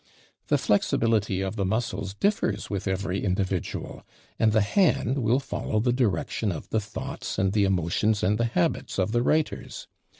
The 0.47 0.57
flexibility 0.57 1.41
of 1.41 1.57
the 1.57 1.63
muscles 1.63 2.15
differs 2.15 2.71
with 2.71 2.87
every 2.87 3.23
individual, 3.23 4.01
and 4.39 4.51
the 4.51 4.61
hand 4.61 5.19
will 5.19 5.39
follow 5.39 5.79
the 5.79 5.93
direction 5.93 6.51
of 6.51 6.67
the 6.71 6.81
thoughts 6.81 7.37
and 7.37 7.53
the 7.53 7.65
emotions 7.65 8.23
and 8.23 8.39
the 8.39 8.45
habits 8.45 8.97
of 8.97 9.11
the 9.11 9.21
writers. 9.21 9.85